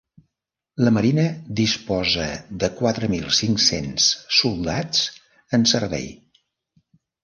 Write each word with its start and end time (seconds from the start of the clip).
La 0.87 0.93
marina 0.95 1.25
disposa 1.59 2.25
de 2.65 2.71
quatre 2.81 3.11
mil 3.13 3.29
cinc-cents 3.43 4.11
soldats 4.41 5.09
en 5.61 5.73
servei. 5.77 6.15